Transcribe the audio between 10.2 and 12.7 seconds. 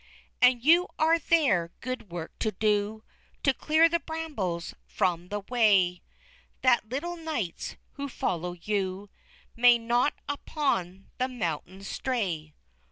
upon the mountains stray."